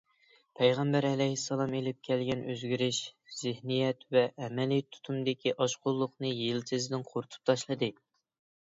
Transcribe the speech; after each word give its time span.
پەيغەمبەر 0.59 1.05
ئەلەيھىسسالام 1.09 1.75
ئېلىپ 1.79 1.99
كەلگەن 2.07 2.41
ئۆزگىرىش 2.53 3.03
زېھنىيەت 3.43 4.03
ۋە 4.17 4.27
ئەمەلىي 4.47 4.85
تۇتۇمدىكى 4.97 5.55
ئاشقۇنلۇقنى 5.61 6.35
يىلتىزىدىن 6.43 7.07
قۇرۇتۇپ 7.13 7.47
تاشلىدى. 7.53 7.95